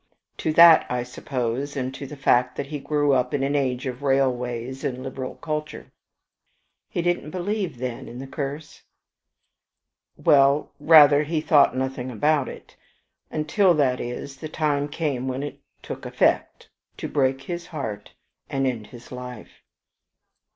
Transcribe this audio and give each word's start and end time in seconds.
To 0.37 0.51
that 0.53 0.89
I 0.91 1.03
suppose, 1.03 1.77
and 1.77 1.93
to 1.93 2.07
the 2.07 2.17
fact 2.17 2.55
that 2.57 2.65
he 2.65 2.79
grew 2.79 3.13
up 3.13 3.35
in 3.35 3.43
an 3.43 3.55
age 3.55 3.85
of 3.85 4.01
railways 4.01 4.83
and 4.83 5.03
liberal 5.03 5.35
culture." 5.35 5.91
"He 6.89 7.03
didn't 7.03 7.29
believe, 7.29 7.77
then, 7.77 8.07
in 8.07 8.17
the 8.17 8.25
curse?" 8.25 8.81
"Well, 10.17 10.71
rather, 10.79 11.21
he 11.21 11.39
thought 11.39 11.77
nothing 11.77 12.09
about 12.09 12.49
it. 12.49 12.75
Until, 13.29 13.75
that 13.75 13.99
is, 13.99 14.37
the 14.37 14.49
time 14.49 14.87
came 14.87 15.27
when 15.27 15.43
it 15.43 15.59
took 15.83 16.03
effect, 16.07 16.67
to 16.97 17.07
break 17.07 17.43
his 17.43 17.67
heart 17.67 18.13
and 18.49 18.65
end 18.65 18.87
his 18.87 19.11
life." 19.11 19.61